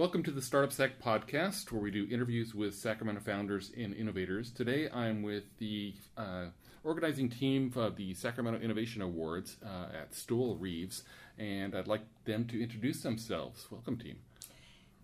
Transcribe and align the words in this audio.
Welcome 0.00 0.22
to 0.22 0.30
the 0.30 0.40
Startup 0.40 0.72
Sac 0.72 0.98
podcast, 0.98 1.70
where 1.70 1.82
we 1.82 1.90
do 1.90 2.08
interviews 2.10 2.54
with 2.54 2.74
Sacramento 2.74 3.20
founders 3.20 3.70
and 3.76 3.94
innovators. 3.94 4.50
Today, 4.50 4.88
I'm 4.88 5.22
with 5.22 5.44
the 5.58 5.92
uh, 6.16 6.46
organizing 6.84 7.28
team 7.28 7.70
of 7.76 7.96
the 7.96 8.14
Sacramento 8.14 8.60
Innovation 8.60 9.02
Awards 9.02 9.58
uh, 9.62 9.94
at 9.94 10.12
Stoel 10.12 10.56
Rives, 10.58 11.02
and 11.38 11.74
I'd 11.74 11.86
like 11.86 12.00
them 12.24 12.46
to 12.46 12.62
introduce 12.62 13.02
themselves. 13.02 13.66
Welcome, 13.70 13.98
team. 13.98 14.16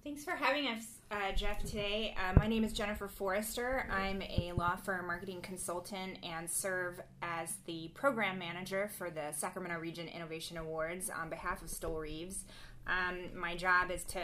Thanks 0.03 0.25
for 0.25 0.31
having 0.31 0.67
us, 0.67 0.87
uh, 1.11 1.33
Jeff, 1.33 1.63
today. 1.63 2.17
Uh, 2.17 2.33
my 2.39 2.47
name 2.47 2.65
is 2.65 2.73
Jennifer 2.73 3.07
Forrester. 3.07 3.87
I'm 3.93 4.23
a 4.23 4.53
law 4.57 4.77
firm 4.77 5.09
marketing 5.09 5.43
consultant 5.43 6.21
and 6.23 6.51
serve 6.51 7.03
as 7.21 7.57
the 7.67 7.89
program 7.93 8.39
manager 8.39 8.89
for 8.97 9.11
the 9.11 9.33
Sacramento 9.33 9.79
Region 9.79 10.09
Innovation 10.09 10.57
Awards 10.57 11.11
on 11.11 11.29
behalf 11.29 11.61
of 11.61 11.69
Stoel 11.69 12.01
Rives. 12.01 12.45
Um, 12.87 13.39
my 13.39 13.57
job 13.57 13.91
is 13.91 14.05
to 14.05 14.23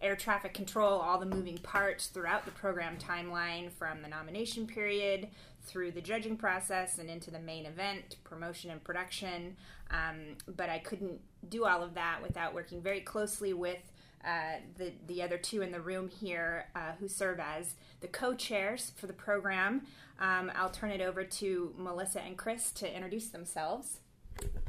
air 0.00 0.16
traffic 0.16 0.52
control 0.52 1.00
all 1.00 1.18
the 1.18 1.26
moving 1.26 1.58
parts 1.58 2.08
throughout 2.08 2.44
the 2.44 2.50
program 2.50 2.96
timeline 2.98 3.70
from 3.72 4.02
the 4.02 4.08
nomination 4.08 4.66
period 4.66 5.28
through 5.64 5.90
the 5.90 6.00
judging 6.00 6.36
process 6.36 6.98
and 6.98 7.08
into 7.08 7.30
the 7.30 7.38
main 7.38 7.66
event, 7.66 8.16
promotion 8.22 8.70
and 8.70 8.84
production. 8.84 9.56
Um, 9.90 10.36
but 10.56 10.68
I 10.68 10.78
couldn't 10.78 11.20
do 11.48 11.64
all 11.64 11.82
of 11.82 11.94
that 11.94 12.22
without 12.22 12.54
working 12.54 12.82
very 12.82 13.00
closely 13.00 13.52
with 13.52 13.92
uh, 14.24 14.56
the, 14.78 14.92
the 15.06 15.22
other 15.22 15.36
two 15.36 15.62
in 15.62 15.70
the 15.70 15.80
room 15.80 16.08
here 16.08 16.66
uh, 16.74 16.92
who 16.98 17.08
serve 17.08 17.40
as 17.40 17.74
the 18.00 18.08
co 18.08 18.34
chairs 18.34 18.92
for 18.96 19.06
the 19.06 19.12
program. 19.12 19.86
Um, 20.18 20.50
I'll 20.54 20.70
turn 20.70 20.90
it 20.90 21.00
over 21.00 21.24
to 21.24 21.74
Melissa 21.76 22.20
and 22.20 22.36
Chris 22.36 22.70
to 22.72 22.94
introduce 22.94 23.28
themselves. 23.28 24.00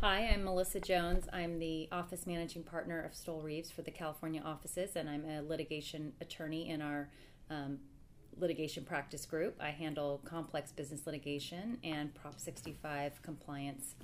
Hi, 0.02 0.27
I'm 0.27 0.43
Melissa 0.43 0.79
Jones. 0.79 1.27
I'm 1.34 1.57
the 1.59 1.88
office 1.91 2.27
managing 2.27 2.63
partner 2.63 3.02
of 3.02 3.13
Stoel 3.13 3.43
Rives 3.43 3.71
for 3.71 3.81
the 3.81 3.91
California 3.91 4.41
offices, 4.43 4.95
and 4.95 5.09
I'm 5.09 5.25
a 5.25 5.41
litigation 5.41 6.13
attorney 6.21 6.70
in 6.70 6.81
our 6.81 7.09
um, 7.49 7.79
litigation 8.37 8.84
practice 8.84 9.26
group. 9.26 9.55
I 9.59 9.70
handle 9.71 10.21
complex 10.26 10.71
business 10.71 11.05
litigation 11.05 11.79
and 11.84 12.13
Prop 12.13 12.40
65 12.40 13.21
compliance 13.21 13.95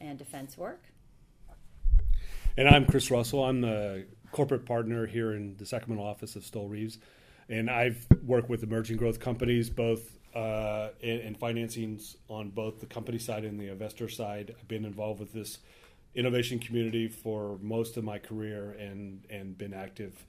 and 0.00 0.18
defense 0.18 0.58
work. 0.58 0.84
And 2.56 2.68
I'm 2.68 2.86
Chris 2.86 3.10
Russell. 3.10 3.44
I'm 3.44 3.60
the 3.60 4.06
corporate 4.32 4.66
partner 4.66 5.06
here 5.06 5.32
in 5.32 5.56
the 5.56 5.66
Sacramento 5.66 6.04
office 6.04 6.36
of 6.36 6.42
Stoel 6.42 6.70
Rives. 6.70 6.98
And 7.48 7.70
I've 7.70 8.06
worked 8.24 8.48
with 8.48 8.62
emerging 8.62 8.96
growth 8.96 9.20
companies, 9.20 9.70
both 9.70 10.15
uh, 10.36 10.90
in, 11.00 11.20
in 11.20 11.34
financings 11.34 12.16
on 12.28 12.50
both 12.50 12.80
the 12.80 12.86
company 12.86 13.18
side 13.18 13.44
and 13.44 13.58
the 13.58 13.68
investor 13.68 14.08
side. 14.08 14.54
I've 14.58 14.68
been 14.68 14.84
involved 14.84 15.18
with 15.18 15.32
this 15.32 15.58
innovation 16.14 16.58
community 16.58 17.08
for 17.08 17.58
most 17.62 17.96
of 17.96 18.04
my 18.04 18.18
career 18.18 18.76
and, 18.78 19.24
and 19.30 19.56
been 19.56 19.72
active 19.72 20.26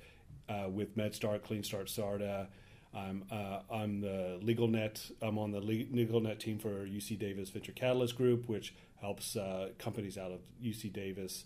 uh, 0.47 0.69
with 0.69 0.95
MedStart, 0.95 1.41
CleanStart 1.41 1.89
SARTA. 1.89 2.47
I'm, 2.95 3.25
uh, 3.29 3.59
I'm 3.69 3.99
the 3.99 4.39
LegalNet. 4.41 5.11
I'm 5.21 5.37
on 5.37 5.51
the 5.51 5.59
LegalNet 5.59 6.39
team 6.39 6.57
for 6.57 6.69
UC 6.69 7.19
Davis 7.19 7.49
Venture 7.49 7.73
Catalyst 7.73 8.15
Group, 8.15 8.47
which 8.47 8.73
helps 9.01 9.35
uh, 9.35 9.69
companies 9.77 10.17
out 10.17 10.31
of 10.31 10.39
UC 10.63 10.93
Davis 10.93 11.43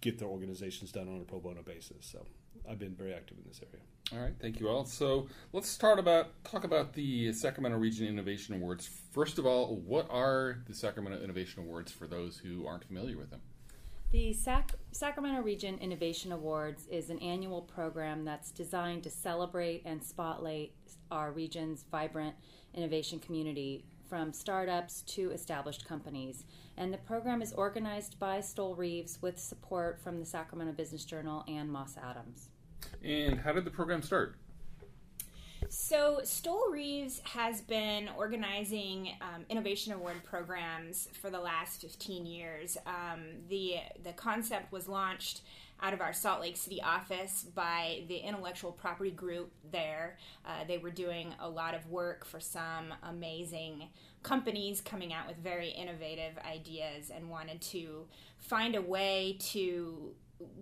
get 0.00 0.18
their 0.18 0.28
organizations 0.28 0.90
done 0.90 1.08
on 1.08 1.20
a 1.20 1.24
pro 1.24 1.38
bono 1.38 1.62
basis. 1.62 2.08
So 2.10 2.26
I've 2.68 2.78
been 2.78 2.94
very 2.94 3.14
active 3.14 3.38
in 3.38 3.44
this 3.46 3.60
area. 3.62 3.82
All 4.12 4.26
right, 4.26 4.34
thank 4.40 4.58
you 4.58 4.68
all. 4.68 4.84
So 4.84 5.28
let's 5.52 5.68
start 5.68 5.98
about 5.98 6.42
talk 6.44 6.64
about 6.64 6.94
the 6.94 7.32
Sacramento 7.32 7.76
Region 7.78 8.06
Innovation 8.06 8.54
Awards. 8.54 8.88
First 9.12 9.38
of 9.38 9.46
all, 9.46 9.76
what 9.76 10.06
are 10.10 10.58
the 10.66 10.74
Sacramento 10.74 11.22
Innovation 11.22 11.62
Awards 11.62 11.92
for 11.92 12.06
those 12.06 12.38
who 12.38 12.66
aren't 12.66 12.84
familiar 12.84 13.18
with 13.18 13.30
them? 13.30 13.40
The 14.10 14.32
Sac- 14.32 14.72
Sacramento 14.92 15.42
Region 15.42 15.78
Innovation 15.78 16.32
Awards 16.32 16.86
is 16.86 17.10
an 17.10 17.18
annual 17.18 17.60
program 17.60 18.24
that's 18.24 18.50
designed 18.50 19.02
to 19.02 19.10
celebrate 19.10 19.82
and 19.84 20.02
spotlight 20.02 20.72
our 21.10 21.30
region's 21.30 21.84
vibrant 21.90 22.34
innovation 22.72 23.18
community 23.18 23.84
from 24.08 24.32
startups 24.32 25.02
to 25.02 25.30
established 25.30 25.86
companies. 25.86 26.44
And 26.76 26.92
the 26.92 26.98
program 26.98 27.42
is 27.42 27.52
organized 27.52 28.18
by 28.18 28.38
Stoel 28.38 28.76
Rives 28.76 29.20
with 29.20 29.38
support 29.38 30.00
from 30.00 30.20
the 30.20 30.26
Sacramento 30.26 30.72
Business 30.72 31.04
Journal 31.04 31.44
and 31.48 31.70
Moss 31.70 31.96
Adams. 31.96 32.48
And 33.04 33.40
how 33.40 33.52
did 33.52 33.64
the 33.64 33.70
program 33.70 34.02
start? 34.02 34.36
So, 35.68 36.20
Stoel 36.22 36.72
Rives 36.72 37.20
has 37.24 37.60
been 37.60 38.08
organizing 38.16 39.10
um, 39.20 39.44
innovation 39.50 39.92
award 39.92 40.22
programs 40.24 41.08
for 41.20 41.30
the 41.30 41.40
last 41.40 41.82
15 41.82 42.24
years. 42.24 42.78
Um, 42.86 43.24
the 43.48 43.76
the 44.02 44.12
concept 44.12 44.72
was 44.72 44.88
launched 44.88 45.42
out 45.80 45.92
of 45.92 46.00
our 46.00 46.12
Salt 46.12 46.40
Lake 46.40 46.56
City 46.56 46.82
office 46.82 47.46
by 47.54 48.02
the 48.08 48.16
intellectual 48.16 48.72
property 48.72 49.10
group 49.10 49.52
there. 49.70 50.18
Uh, 50.44 50.64
they 50.66 50.78
were 50.78 50.90
doing 50.90 51.34
a 51.40 51.48
lot 51.48 51.74
of 51.74 51.86
work 51.88 52.24
for 52.24 52.40
some 52.40 52.92
amazing 53.02 53.88
companies 54.22 54.80
coming 54.80 55.12
out 55.12 55.28
with 55.28 55.36
very 55.36 55.68
innovative 55.68 56.36
ideas 56.44 57.10
and 57.14 57.30
wanted 57.30 57.60
to 57.60 58.06
find 58.38 58.74
a 58.74 58.82
way 58.82 59.36
to 59.40 60.14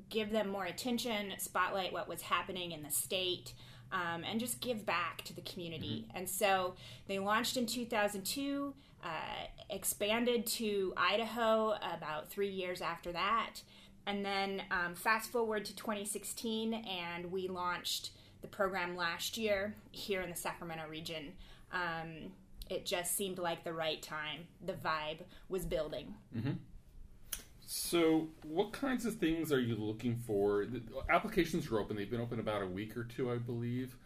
give 0.08 0.30
them 0.30 0.48
more 0.48 0.64
attention, 0.64 1.32
spotlight 1.38 1.92
what 1.92 2.08
was 2.08 2.22
happening 2.22 2.72
in 2.72 2.82
the 2.82 2.90
state. 2.90 3.54
Um, 3.92 4.24
and 4.24 4.40
just 4.40 4.60
give 4.60 4.84
back 4.84 5.22
to 5.22 5.32
the 5.32 5.42
community. 5.42 6.06
Mm-hmm. 6.08 6.16
And 6.16 6.28
so 6.28 6.74
they 7.06 7.20
launched 7.20 7.56
in 7.56 7.66
2002, 7.66 8.74
uh, 9.04 9.08
expanded 9.70 10.44
to 10.46 10.92
Idaho 10.96 11.74
about 11.80 12.28
three 12.28 12.50
years 12.50 12.80
after 12.80 13.12
that, 13.12 13.60
and 14.06 14.24
then 14.24 14.62
um, 14.70 14.94
fast 14.94 15.30
forward 15.30 15.64
to 15.66 15.74
2016, 15.74 16.74
and 16.74 17.30
we 17.30 17.48
launched 17.48 18.10
the 18.40 18.48
program 18.48 18.96
last 18.96 19.36
year 19.36 19.74
here 19.90 20.22
in 20.22 20.30
the 20.30 20.36
Sacramento 20.36 20.84
region. 20.88 21.32
Um, 21.72 22.32
it 22.70 22.86
just 22.86 23.16
seemed 23.16 23.38
like 23.38 23.64
the 23.64 23.72
right 23.72 24.00
time. 24.00 24.46
The 24.64 24.74
vibe 24.74 25.20
was 25.48 25.64
building. 25.64 26.14
Mm-hmm. 26.36 26.52
So, 27.68 28.28
what 28.44 28.72
kinds 28.72 29.06
of 29.06 29.16
things 29.16 29.52
are 29.52 29.60
you 29.60 29.74
looking 29.74 30.16
for? 30.16 30.66
The 30.66 30.82
applications 31.10 31.70
are 31.70 31.80
open. 31.80 31.96
They've 31.96 32.10
been 32.10 32.20
open 32.20 32.38
about 32.38 32.62
a 32.62 32.66
week 32.66 32.96
or 32.96 33.04
two, 33.04 33.30
I 33.30 33.38
believe. 33.38 33.96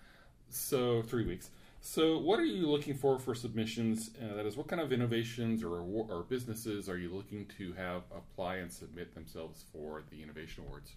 So, 0.48 1.02
three 1.02 1.26
weeks. 1.26 1.50
So, 1.82 2.18
what 2.18 2.38
are 2.38 2.44
you 2.44 2.68
looking 2.68 2.94
for 2.94 3.18
for 3.18 3.34
submissions? 3.34 4.10
Uh, 4.22 4.34
that 4.36 4.44
is, 4.44 4.56
what 4.56 4.68
kind 4.68 4.82
of 4.82 4.92
innovations 4.92 5.62
or, 5.62 5.80
or 5.80 6.24
businesses 6.28 6.88
are 6.90 6.98
you 6.98 7.08
looking 7.08 7.46
to 7.56 7.72
have 7.72 8.02
apply 8.14 8.56
and 8.56 8.70
submit 8.70 9.14
themselves 9.14 9.64
for 9.72 10.02
the 10.10 10.22
innovation 10.22 10.64
awards? 10.66 10.92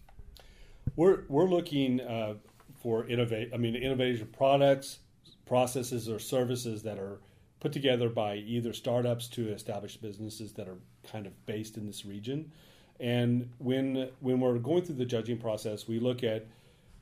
We're 0.97 1.21
we're 1.29 1.47
looking 1.47 2.01
uh, 2.01 2.35
for 2.81 3.07
innovate. 3.07 3.51
I 3.53 3.57
mean, 3.57 3.75
innovation 3.75 4.27
products, 4.35 4.99
processes, 5.45 6.09
or 6.09 6.19
services 6.19 6.83
that 6.83 6.99
are 6.99 7.19
put 7.61 7.71
together 7.71 8.09
by 8.09 8.35
either 8.35 8.73
startups 8.73 9.29
to 9.29 9.47
established 9.53 10.01
businesses 10.01 10.51
that 10.53 10.67
are 10.67 10.77
kind 11.09 11.25
of 11.25 11.45
based 11.45 11.77
in 11.77 11.85
this 11.87 12.05
region. 12.05 12.51
And 12.99 13.49
when 13.57 14.09
when 14.19 14.41
we're 14.41 14.57
going 14.57 14.83
through 14.83 14.95
the 14.95 15.05
judging 15.05 15.37
process, 15.37 15.87
we 15.87 16.01
look 16.01 16.25
at 16.25 16.45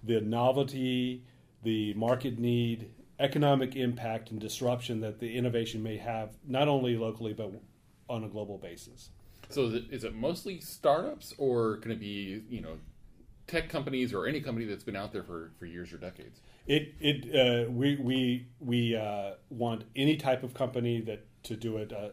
the 0.03 0.22
novelty, 0.22 1.24
the 1.64 1.96
market 1.96 2.38
need, 2.38 2.91
economic 3.22 3.76
impact 3.76 4.32
and 4.32 4.40
disruption 4.40 5.00
that 5.02 5.20
the 5.20 5.38
innovation 5.38 5.82
may 5.82 5.98
have, 5.98 6.32
not 6.48 6.68
only 6.68 6.98
locally 6.98 7.34
but 7.34 7.52
on 8.09 8.24
a 8.24 8.28
global 8.28 8.58
basis. 8.58 9.09
So, 9.50 9.66
is 9.66 9.74
it, 9.74 9.84
is 9.92 10.04
it 10.04 10.16
mostly 10.16 10.59
startups, 10.59 11.34
or 11.38 11.78
can 11.78 11.92
it 11.92 12.00
be 12.00 12.44
you 12.50 12.62
know 12.62 12.78
tech 13.48 13.70
companies 13.70 14.14
or 14.14 14.28
any 14.28 14.40
company 14.40 14.66
that's 14.66 14.84
been 14.84 14.96
out 14.96 15.12
there 15.12 15.24
for, 15.24 15.52
for 15.59 15.66
years 15.66 15.94
or 15.94 15.98
decades? 15.98 16.40
It 16.68 16.96
it 17.00 17.36
uh, 17.36 17.70
we 17.70 17.96
we 17.98 18.48
we 18.59 18.96
uh, 18.96 19.34
want 19.50 19.84
any 19.96 20.18
type 20.18 20.44
of 20.44 20.53
company 20.53 21.02
that 21.02 21.26
to 21.44 21.56
do 21.56 21.78
it 21.78 21.92
uh, 21.92 22.09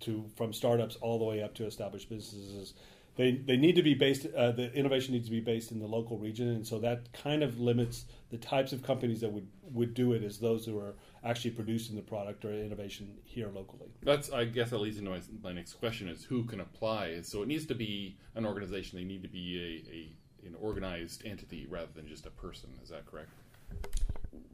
to 0.00 0.26
from 0.36 0.52
startups 0.52 0.96
all 0.96 1.18
the 1.18 1.24
way 1.24 1.42
up 1.42 1.54
to 1.54 1.66
established 1.66 2.08
businesses 2.08 2.74
they 3.18 3.32
they 3.32 3.56
need 3.56 3.74
to 3.74 3.82
be 3.82 3.94
based. 3.94 4.26
Uh, 4.34 4.52
the 4.52 4.72
innovation 4.72 5.12
needs 5.12 5.26
to 5.26 5.30
be 5.32 5.40
based 5.40 5.72
in 5.72 5.80
the 5.80 5.86
local 5.86 6.16
region, 6.18 6.48
and 6.48 6.64
so 6.66 6.78
that 6.78 7.12
kind 7.12 7.42
of 7.42 7.58
limits 7.58 8.04
the 8.30 8.38
types 8.38 8.72
of 8.72 8.82
companies 8.82 9.20
that 9.20 9.32
would 9.32 9.48
would 9.72 9.92
do 9.92 10.12
it 10.12 10.22
as 10.22 10.38
those 10.38 10.64
who 10.64 10.78
are 10.78 10.94
actually 11.24 11.50
producing 11.50 11.96
the 11.96 12.02
product 12.02 12.44
or 12.44 12.52
innovation 12.52 13.18
here 13.24 13.48
locally. 13.48 13.88
That's 14.04 14.30
I 14.30 14.44
guess 14.44 14.70
that 14.70 14.78
leads 14.78 14.98
into 14.98 15.10
my, 15.10 15.20
my 15.42 15.52
next 15.52 15.74
question: 15.74 16.08
is 16.08 16.24
who 16.24 16.44
can 16.44 16.60
apply? 16.60 17.20
So 17.22 17.42
it 17.42 17.48
needs 17.48 17.66
to 17.66 17.74
be 17.74 18.16
an 18.36 18.46
organization. 18.46 18.96
They 18.96 19.04
need 19.04 19.24
to 19.24 19.28
be 19.28 19.82
a, 19.84 19.92
a 19.92 20.46
an 20.46 20.54
organized 20.60 21.26
entity 21.26 21.66
rather 21.68 21.92
than 21.94 22.06
just 22.06 22.24
a 22.24 22.30
person. 22.30 22.70
Is 22.84 22.90
that 22.90 23.04
correct? 23.04 23.30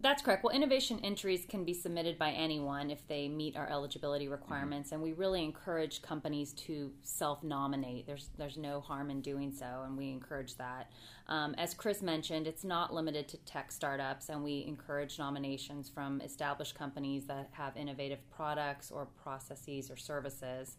That's 0.04 0.20
correct. 0.20 0.44
Well, 0.44 0.54
innovation 0.54 1.00
entries 1.02 1.46
can 1.48 1.64
be 1.64 1.72
submitted 1.72 2.18
by 2.18 2.32
anyone 2.32 2.90
if 2.90 3.08
they 3.08 3.26
meet 3.26 3.56
our 3.56 3.66
eligibility 3.70 4.28
requirements, 4.28 4.88
mm-hmm. 4.88 4.96
and 4.96 5.02
we 5.02 5.14
really 5.14 5.42
encourage 5.42 6.02
companies 6.02 6.52
to 6.52 6.92
self-nominate. 7.02 8.06
There's 8.06 8.28
there's 8.36 8.58
no 8.58 8.82
harm 8.82 9.08
in 9.08 9.22
doing 9.22 9.50
so, 9.50 9.64
and 9.86 9.96
we 9.96 10.10
encourage 10.10 10.56
that. 10.56 10.90
Um, 11.26 11.54
as 11.56 11.72
Chris 11.72 12.02
mentioned, 12.02 12.46
it's 12.46 12.64
not 12.64 12.92
limited 12.92 13.28
to 13.28 13.38
tech 13.38 13.72
startups, 13.72 14.28
and 14.28 14.44
we 14.44 14.66
encourage 14.68 15.18
nominations 15.18 15.88
from 15.88 16.20
established 16.20 16.74
companies 16.74 17.24
that 17.24 17.48
have 17.52 17.74
innovative 17.74 18.18
products 18.30 18.90
or 18.90 19.06
processes 19.06 19.90
or 19.90 19.96
services. 19.96 20.76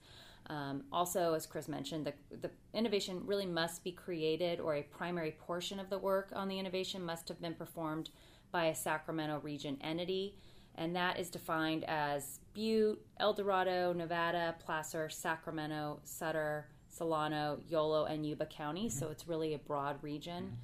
Um, 0.52 0.84
also, 0.92 1.34
as 1.34 1.48
Chris 1.48 1.68
mentioned, 1.68 2.06
the, 2.06 2.14
the 2.42 2.52
innovation 2.76 3.24
really 3.26 3.48
must 3.48 3.84
be 3.84 3.92
created, 3.92 4.60
or 4.60 4.76
a 4.76 4.84
primary 4.84 5.32
portion 5.32 5.80
of 5.80 5.90
the 5.90 5.98
work 5.98 6.30
on 6.36 6.48
the 6.48 6.60
innovation 6.60 7.04
must 7.04 7.28
have 7.28 7.42
been 7.42 7.56
performed 7.56 8.12
by 8.52 8.66
a 8.66 8.76
Sacramento 8.76 9.40
region 9.42 9.78
entity, 9.82 10.36
and 10.76 10.96
that 10.96 11.20
is 11.20 11.30
defined 11.30 11.86
as 11.88 12.40
Butte, 12.54 13.02
El 13.20 13.34
Dorado, 13.34 13.94
Nevada, 13.94 14.56
Placer, 14.66 15.10
Sacramento, 15.10 16.00
Sutter, 16.04 16.68
Solano, 16.90 17.60
Yolo, 17.68 18.06
and 18.06 18.26
Yuba 18.26 18.46
County. 18.46 18.90
So 18.90 19.10
it's 19.10 19.28
really 19.28 19.54
a 19.54 19.60
broad 19.60 20.02
region. 20.02 20.58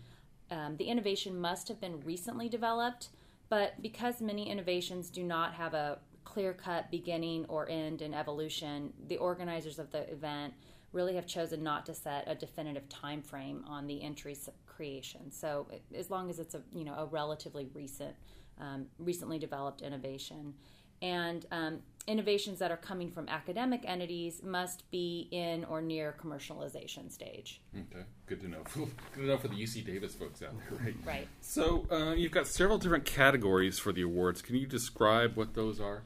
Um, 0.49 0.77
the 0.77 0.85
innovation 0.85 1.39
must 1.39 1.67
have 1.67 1.79
been 1.79 2.01
recently 2.01 2.49
developed, 2.49 3.09
but 3.49 3.81
because 3.81 4.21
many 4.21 4.49
innovations 4.49 5.09
do 5.09 5.23
not 5.23 5.53
have 5.53 5.73
a 5.73 5.99
clear 6.23 6.53
cut 6.53 6.91
beginning 6.91 7.45
or 7.47 7.69
end 7.69 8.01
in 8.01 8.13
evolution, 8.13 8.93
the 9.07 9.17
organizers 9.17 9.79
of 9.79 9.91
the 9.91 10.09
event 10.11 10.53
really 10.93 11.15
have 11.15 11.25
chosen 11.25 11.63
not 11.63 11.85
to 11.85 11.93
set 11.93 12.25
a 12.27 12.35
definitive 12.35 12.87
time 12.89 13.21
frame 13.21 13.63
on 13.67 13.87
the 13.87 14.01
entry's 14.01 14.49
creation. 14.81 15.31
So 15.31 15.67
as 15.95 16.09
long 16.09 16.31
as 16.31 16.39
it's 16.39 16.55
a 16.55 16.61
you 16.73 16.83
know 16.83 16.95
a 16.95 17.05
relatively 17.05 17.69
recent, 17.75 18.15
um, 18.59 18.87
recently 18.97 19.37
developed 19.37 19.83
innovation, 19.83 20.55
and 21.03 21.45
um, 21.51 21.79
innovations 22.07 22.57
that 22.59 22.71
are 22.71 22.77
coming 22.77 23.11
from 23.11 23.29
academic 23.29 23.83
entities 23.85 24.41
must 24.43 24.89
be 24.89 25.27
in 25.31 25.65
or 25.65 25.83
near 25.83 26.15
commercialization 26.19 27.11
stage. 27.11 27.61
Okay, 27.75 28.03
good 28.25 28.41
to 28.41 28.47
know. 28.47 28.63
good 28.73 28.89
to 29.17 29.25
know 29.27 29.37
for 29.37 29.49
the 29.49 29.55
UC 29.55 29.85
Davis 29.85 30.15
folks 30.15 30.41
out 30.41 30.55
there, 30.67 30.79
right? 30.79 30.95
Right. 31.05 31.27
So 31.41 31.85
uh, 31.91 32.13
you've 32.13 32.31
got 32.31 32.47
several 32.47 32.79
different 32.79 33.05
categories 33.05 33.77
for 33.77 33.93
the 33.93 34.01
awards. 34.01 34.41
Can 34.41 34.55
you 34.55 34.65
describe 34.65 35.37
what 35.37 35.53
those 35.53 35.79
are? 35.79 36.01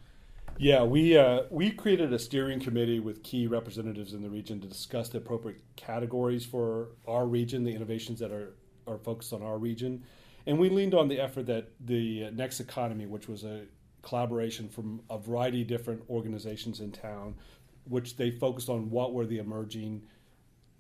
Yeah, 0.57 0.83
we 0.83 1.18
uh, 1.18 1.44
we 1.50 1.72
created 1.72 2.12
a 2.12 2.19
steering 2.19 2.60
committee 2.60 3.00
with 3.00 3.24
key 3.24 3.48
representatives 3.48 4.13
in 4.13 4.22
the 4.22 4.30
region 4.30 4.60
to 4.62 4.68
discuss 4.68 5.10
the 5.10 5.19
appropriate 5.19 5.62
categories 5.77 6.45
for 6.45 6.89
our 7.07 7.25
region, 7.25 7.63
the 7.63 7.74
innovations 7.74 8.19
that 8.19 8.31
are 8.31 8.54
are 8.88 8.98
focused 8.98 9.34
on 9.34 9.42
our 9.42 9.58
region, 9.58 10.04
and 10.46 10.60
we 10.60 10.70
leaned 10.70 10.94
on 10.94 11.08
the 11.08 11.20
effort 11.20 11.46
that 11.48 11.72
the 11.80 12.30
Next 12.32 12.60
Economy, 12.60 13.06
which 13.06 13.28
was 13.28 13.44
a 13.44 13.64
collaboration 14.02 14.70
from 14.70 15.02
a 15.10 15.18
variety 15.18 15.64
of 15.64 15.68
different 15.68 16.04
organizations 16.10 16.80
in 16.80 16.92
town, 16.92 17.36
which 17.90 18.18
they 18.18 18.32
focused 18.32 18.70
on 18.70 18.90
what 18.90 19.14
were 19.14 19.26
the 19.26 19.40
emerging 19.40 20.04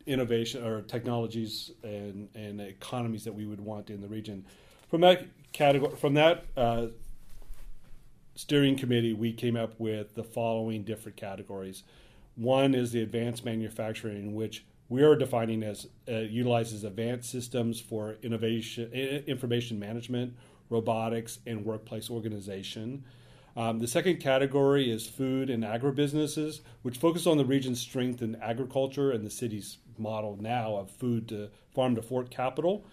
innovation 0.05 0.63
or 0.63 0.81
technologies 0.81 1.71
and, 1.83 2.29
and 2.35 2.61
economies 2.61 3.23
that 3.23 3.33
we 3.33 3.45
would 3.45 3.59
want 3.59 3.89
in 3.89 4.01
the 4.01 4.07
region. 4.07 4.45
From 4.87 5.01
that 5.01 5.25
category, 5.51 5.95
from 5.95 6.13
that 6.13 6.45
uh, 6.55 6.87
steering 8.35 8.75
committee, 8.75 9.13
we 9.13 9.33
came 9.33 9.55
up 9.55 9.79
with 9.79 10.13
the 10.13 10.23
following 10.23 10.83
different 10.83 11.17
categories. 11.17 11.83
One 12.35 12.75
is 12.75 12.91
the 12.91 13.01
advanced 13.01 13.45
manufacturing, 13.45 14.17
in 14.17 14.33
which 14.35 14.63
we 14.89 15.03
are 15.03 15.15
defining 15.15 15.63
as 15.63 15.87
uh, 16.07 16.17
utilizes 16.17 16.83
advanced 16.83 17.29
systems 17.29 17.79
for 17.79 18.17
innovation, 18.21 18.91
information 18.91 19.79
management, 19.79 20.35
robotics, 20.69 21.39
and 21.45 21.65
workplace 21.65 22.09
organization. 22.09 23.03
Um, 23.57 23.79
the 23.79 23.87
second 23.87 24.17
category 24.17 24.91
is 24.91 25.07
food 25.07 25.49
and 25.49 25.63
agribusinesses, 25.63 26.59
which 26.81 26.97
focus 26.97 27.25
on 27.25 27.37
the 27.37 27.45
region's 27.45 27.79
strength 27.79 28.21
in 28.21 28.35
agriculture 28.35 29.11
and 29.11 29.25
the 29.25 29.29
city's 29.29 29.77
model 29.97 30.37
now 30.39 30.75
of 30.75 30.91
food 30.91 31.29
to 31.29 31.49
farm 31.73 31.95
to 31.95 32.01
fork 32.01 32.29
capital. 32.29 32.85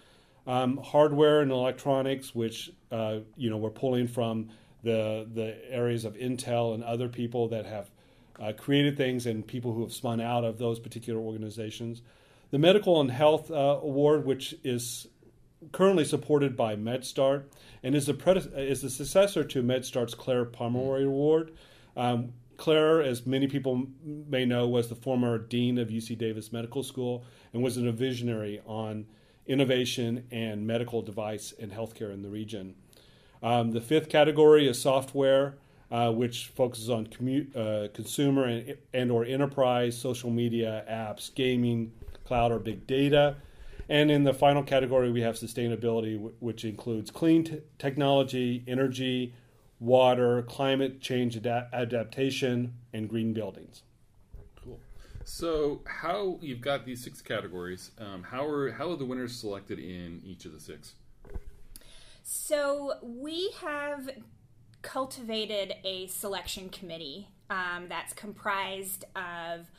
Um, 0.47 0.79
hardware 0.79 1.41
and 1.41 1.51
electronics, 1.51 2.35
which 2.35 2.71
uh, 2.91 3.19
you 3.37 3.51
know 3.51 3.57
we're 3.57 3.71
pulling 3.71 4.07
from 4.07 4.51
the 4.83 5.29
the 5.33 5.57
areas 5.71 6.05
of 6.05 6.15
Intel 6.15 6.75
and 6.75 6.83
other 6.85 7.09
people 7.09 7.49
that 7.49 7.67
have 7.67 7.91
uh, 8.41 8.53
created 8.53 8.97
things 8.97 9.27
and 9.27 9.47
people 9.47 9.73
who 9.73 9.83
have 9.83 9.93
spun 9.93 10.21
out 10.21 10.45
of 10.45 10.59
those 10.59 10.79
particular 10.79 11.21
organizations. 11.21 12.03
The 12.51 12.59
Medical 12.59 13.01
and 13.01 13.11
Health 13.11 13.51
uh, 13.51 13.79
Award, 13.83 14.25
which 14.25 14.55
is 14.63 15.07
currently 15.71 16.05
supported 16.05 16.57
by 16.57 16.75
MedStart 16.77 17.45
and 17.83 17.95
is 17.95 18.07
the, 18.07 18.15
prede- 18.15 18.53
is 18.57 18.83
the 18.83 18.91
successor 18.91 19.45
to 19.45 19.63
MedStart's 19.63 20.15
Claire 20.15 20.45
Pomeroy 20.45 21.05
Award. 21.05 21.53
Um, 21.97 22.33
Claire, 22.57 23.03
as 23.03 23.27
many 23.27 23.47
people 23.47 23.87
may 24.05 24.45
know, 24.45 24.69
was 24.69 24.89
the 24.89 24.95
former 24.95 25.39
dean 25.39 25.79
of 25.79 25.89
UC 25.89 26.19
Davis 26.19 26.53
Medical 26.53 26.83
School 26.83 27.25
and 27.53 27.63
was 27.63 27.77
a 27.77 27.93
visionary 27.93 28.61
on 28.67 29.07
innovation 29.47 30.25
and 30.31 30.67
medical 30.67 31.03
device 31.03 31.53
and 31.59 31.73
healthcare 31.73 32.13
in 32.13 32.23
the 32.23 32.29
region. 32.29 32.75
Um, 33.43 33.73
the 33.73 33.81
fifth 33.81 34.09
category 34.09 34.69
is 34.69 34.81
software, 34.81 35.57
uh, 35.93 36.11
which 36.11 36.47
focuses 36.47 36.89
on 36.89 37.07
commu- 37.07 37.55
uh, 37.55 37.89
consumer 37.93 38.47
and, 38.47 38.77
and 38.95 39.11
or 39.11 39.27
enterprise, 39.27 39.97
social 39.97 40.31
media, 40.31 40.85
apps, 40.91 41.33
gaming, 41.35 41.93
cloud, 42.25 42.51
or 42.51 42.59
big 42.59 42.87
data. 42.87 43.37
And 43.91 44.11
in 44.11 44.25
the 44.25 44.33
final 44.33 44.63
category, 44.63 45.13
we 45.13 45.21
have 45.21 45.35
sustainability, 45.35 46.33
which 46.41 46.65
includes 46.65 47.11
clean 47.11 47.45
t- 47.45 47.61
technology, 47.79 48.65
energy, 48.67 49.35
water, 49.81 50.43
climate 50.43 51.03
change 51.03 51.37
ad- 51.37 51.69
adaptation, 51.75 52.73
and 52.95 53.07
green 53.07 53.35
buildings. 53.35 53.83
Cool. 54.65 54.81
So, 55.25 55.83
how 55.85 56.39
you've 56.41 56.63
got 56.63 56.87
these 56.87 57.05
six 57.05 57.21
categories? 57.21 57.91
Um, 57.99 58.23
how 58.23 58.47
are 58.47 58.73
how 58.73 58.91
are 58.91 58.97
the 58.97 59.05
winners 59.05 59.39
selected 59.39 59.79
in 59.79 60.23
each 60.25 60.47
of 60.47 60.53
the 60.53 60.61
six? 60.61 60.95
So 62.23 62.95
we 63.03 63.53
have 63.61 64.09
cultivated 64.83 65.75
a 65.85 66.07
selection 66.09 66.69
committee 66.69 67.29
um, 67.49 67.87
that's 67.89 68.13
comprised 68.13 69.05
of 69.17 69.71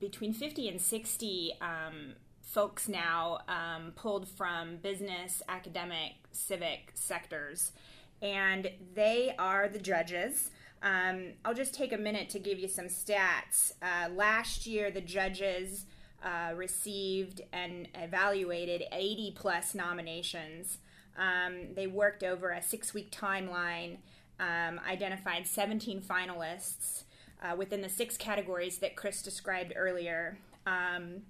between 0.00 0.32
50 0.32 0.68
and 0.68 0.80
60 0.80 1.52
um, 1.60 2.14
folks 2.40 2.88
now 2.88 3.38
um, 3.48 3.92
pulled 3.94 4.28
from 4.28 4.76
business, 4.76 5.42
academic, 5.48 6.12
civic 6.32 6.90
sectors. 6.94 7.72
And 8.20 8.70
they 8.94 9.34
are 9.38 9.68
the 9.68 9.78
judges. 9.78 10.50
Um, 10.82 11.32
I'll 11.44 11.54
just 11.54 11.74
take 11.74 11.92
a 11.92 11.98
minute 11.98 12.28
to 12.30 12.38
give 12.38 12.58
you 12.58 12.68
some 12.68 12.86
stats. 12.86 13.72
Uh, 13.80 14.10
last 14.10 14.66
year, 14.66 14.90
the 14.90 15.00
judges 15.00 15.86
uh, 16.22 16.54
received 16.54 17.40
and 17.52 17.88
evaluated 17.94 18.84
80 18.92 19.32
plus 19.36 19.74
nominations. 19.74 20.78
Um, 21.16 21.74
they 21.74 21.86
worked 21.86 22.22
over 22.22 22.50
a 22.50 22.62
six 22.62 22.94
week 22.94 23.10
timeline, 23.10 23.98
um, 24.40 24.80
identified 24.88 25.46
17 25.46 26.02
finalists 26.02 27.04
uh, 27.42 27.56
within 27.56 27.80
the 27.80 27.88
six 27.88 28.16
categories 28.16 28.78
that 28.78 28.96
Chris 28.96 29.22
described 29.22 29.72
earlier. 29.76 30.38
Um, 30.66 31.22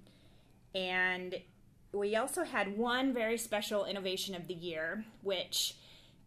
and 0.75 1.35
we 1.91 2.15
also 2.15 2.43
had 2.43 2.77
one 2.77 3.13
very 3.13 3.37
special 3.37 3.85
innovation 3.85 4.35
of 4.35 4.47
the 4.47 4.53
year, 4.53 5.05
which 5.21 5.75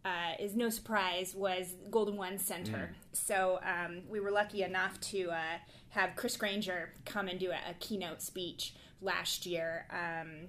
uh, 0.05 0.35
is 0.39 0.55
no 0.55 0.71
surprise, 0.71 1.35
was 1.35 1.75
Golden 1.91 2.17
One 2.17 2.39
Center. 2.39 2.95
Mm. 2.95 3.17
So 3.17 3.59
um, 3.65 4.03
we 4.09 4.21
were 4.21 4.31
lucky 4.31 4.63
enough 4.63 5.01
to 5.01 5.31
uh, 5.31 5.59
have 5.91 6.15
Chris 6.15 6.37
Granger 6.37 6.93
come 7.05 7.27
and 7.27 7.41
do 7.41 7.51
a, 7.51 7.71
a 7.71 7.75
keynote 7.81 8.23
speech 8.23 8.75
last 9.01 9.47
year. 9.47 9.87
Um, 9.91 10.49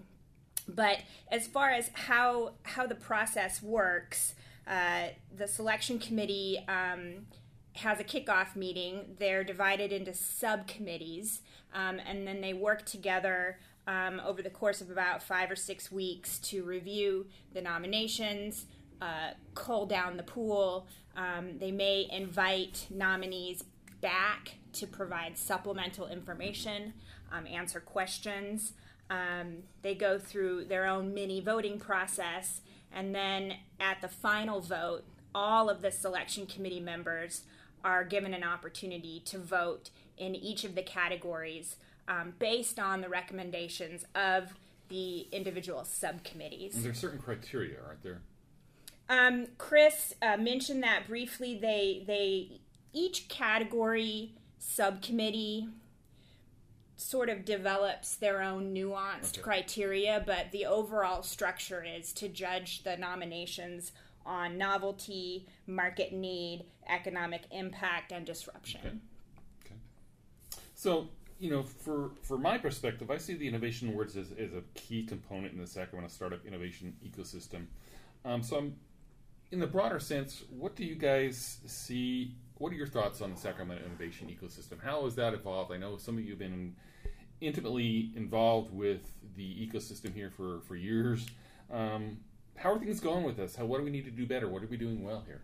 but 0.67 0.99
as 1.31 1.47
far 1.47 1.69
as 1.71 1.89
how 1.93 2.53
how 2.63 2.85
the 2.85 2.95
process 2.95 3.63
works, 3.63 4.35
uh, 4.67 5.07
the 5.35 5.47
selection 5.47 5.99
committee 5.99 6.63
um, 6.67 7.27
has 7.73 7.99
a 7.99 8.03
kickoff 8.03 8.55
meeting. 8.55 9.15
They're 9.19 9.43
divided 9.43 9.91
into 9.91 10.13
subcommittees, 10.13 11.41
um, 11.73 11.99
and 12.05 12.27
then 12.27 12.41
they 12.41 12.53
work 12.53 12.85
together 12.85 13.59
um, 13.87 14.21
over 14.25 14.41
the 14.41 14.49
course 14.49 14.81
of 14.81 14.91
about 14.91 15.23
five 15.23 15.49
or 15.49 15.55
six 15.55 15.91
weeks 15.91 16.39
to 16.39 16.63
review 16.63 17.27
the 17.53 17.61
nominations, 17.61 18.65
uh, 19.01 19.31
cull 19.55 19.85
down 19.85 20.17
the 20.17 20.23
pool. 20.23 20.87
Um, 21.15 21.57
they 21.59 21.71
may 21.71 22.07
invite 22.11 22.87
nominees 22.89 23.63
back 24.01 24.55
to 24.73 24.85
provide 24.85 25.37
supplemental 25.37 26.07
information, 26.07 26.93
um, 27.31 27.47
answer 27.47 27.79
questions. 27.79 28.73
Um, 29.09 29.63
they 29.81 29.95
go 29.95 30.19
through 30.19 30.65
their 30.65 30.85
own 30.85 31.13
mini 31.13 31.39
voting 31.39 31.79
process, 31.79 32.61
and 32.97 33.13
then 33.13 33.53
at 33.79 34.01
the 34.01 34.07
final 34.07 34.59
vote, 34.59 35.03
all 35.35 35.69
of 35.69 35.83
the 35.83 35.91
selection 35.91 36.47
committee 36.47 36.79
members 36.79 37.43
are 37.83 38.03
given 38.03 38.33
an 38.33 38.43
opportunity 38.43 39.21
to 39.25 39.37
vote 39.37 39.91
in 40.17 40.33
each 40.33 40.63
of 40.63 40.73
the 40.73 40.81
categories 40.81 41.75
um, 42.07 42.33
based 42.39 42.79
on 42.79 43.01
the 43.01 43.07
recommendations 43.07 44.03
of 44.15 44.55
the 44.89 45.27
individual 45.31 45.85
subcommittees. 45.85 46.73
And 46.75 46.85
there's 46.85 46.97
certain 46.97 47.19
criteria, 47.19 47.77
aren't 47.85 48.01
there? 48.01 48.21
Um, 49.09 49.45
Chris 49.59 50.15
uh, 50.23 50.37
mentioned 50.37 50.81
that 50.81 51.07
briefly. 51.07 51.55
They 51.55 52.03
they 52.07 52.61
each 52.93 53.29
category 53.29 54.33
subcommittee 54.57 55.69
sort 56.97 57.29
of 57.29 57.45
develops 57.45 58.15
their 58.15 58.41
own 58.41 58.73
nuanced 58.73 59.35
okay. 59.35 59.41
criteria, 59.41 60.21
but 60.25 60.51
the 60.51 60.65
overall 60.65 61.23
structure 61.23 61.83
is 61.83 62.11
to 62.13 62.27
judge 62.27 62.83
the 62.83 62.97
nominations 62.97 63.91
on 64.25 64.57
novelty, 64.57 65.47
market 65.67 66.11
need, 66.11 66.65
economic 66.89 67.43
impact, 67.51 68.11
and 68.11 68.25
disruption. 68.25 68.81
Okay. 68.83 68.97
okay. 69.65 69.75
So 70.73 71.07
you 71.39 71.51
know, 71.51 71.63
for 71.63 72.11
for 72.23 72.37
my 72.37 72.57
perspective, 72.57 73.11
I 73.11 73.17
see 73.17 73.35
the 73.35 73.47
innovation 73.47 73.89
awards 73.89 74.17
as, 74.17 74.31
as 74.31 74.53
a 74.53 74.63
key 74.73 75.03
component 75.03 75.53
in 75.53 75.59
the 75.59 75.67
Sacramento 75.67 76.11
startup 76.11 76.45
innovation 76.45 76.95
ecosystem. 77.05 77.65
Um, 78.25 78.41
so, 78.41 78.57
I'm, 78.57 78.75
in 79.51 79.59
the 79.59 79.67
broader 79.67 79.99
sense, 79.99 80.43
what 80.49 80.75
do 80.75 80.83
you 80.83 80.95
guys 80.95 81.59
see? 81.65 82.35
What 82.57 82.71
are 82.73 82.75
your 82.75 82.87
thoughts 82.87 83.21
on 83.21 83.31
the 83.31 83.37
Sacramento 83.37 83.85
innovation 83.85 84.27
ecosystem? 84.27 84.81
How 84.83 85.03
has 85.03 85.15
that 85.15 85.33
evolved? 85.33 85.71
I 85.71 85.77
know 85.77 85.97
some 85.97 86.17
of 86.17 86.23
you 86.23 86.31
have 86.31 86.39
been 86.39 86.75
intimately 87.39 88.11
involved 88.15 88.73
with 88.73 89.01
the 89.35 89.67
ecosystem 89.67 90.13
here 90.13 90.31
for 90.31 90.61
for 90.61 90.75
years. 90.75 91.27
Um, 91.71 92.17
how 92.55 92.73
are 92.73 92.79
things 92.79 92.99
going 92.99 93.23
with 93.23 93.37
this? 93.37 93.55
How 93.55 93.65
what 93.65 93.77
do 93.77 93.83
we 93.83 93.91
need 93.91 94.05
to 94.05 94.11
do 94.11 94.25
better? 94.25 94.47
What 94.47 94.63
are 94.63 94.67
we 94.67 94.77
doing 94.77 95.03
well 95.03 95.23
here? 95.25 95.41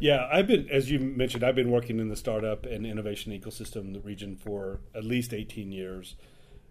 Yeah, 0.00 0.28
I've 0.32 0.48
been, 0.48 0.68
as 0.68 0.90
you 0.90 0.98
mentioned, 0.98 1.44
I've 1.44 1.54
been 1.54 1.70
working 1.70 2.00
in 2.00 2.08
the 2.08 2.16
startup 2.16 2.66
and 2.66 2.84
innovation 2.84 3.32
ecosystem 3.32 3.82
in 3.82 3.92
the 3.92 4.00
region 4.00 4.36
for 4.36 4.80
at 4.94 5.04
least 5.04 5.32
18 5.32 5.70
years. 5.70 6.16